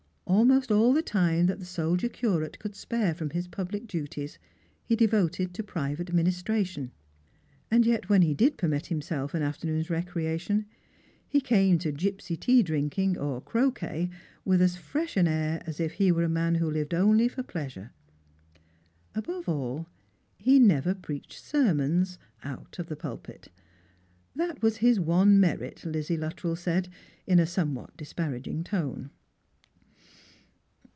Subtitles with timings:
[0.27, 4.39] Almost all the time that the soldier curate could spare from his public duties
[4.81, 6.91] he devoted to private ministration.
[7.69, 10.67] And yet when he did permit himself an after noon's recreation,
[11.27, 14.09] he came to gipsy tea drinking or croquet
[14.45, 17.43] with as fresh an air as if he were a man who lived only for
[17.43, 17.91] pleasure.
[19.13, 19.85] Above all,
[20.37, 23.49] he never preached sermons— out of the pulpit.
[24.33, 26.87] That was his one merit, Lizzie Luttrell said,
[27.27, 29.09] in a some what disparaging tone.